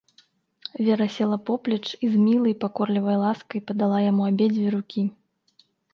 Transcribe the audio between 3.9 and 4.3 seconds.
яму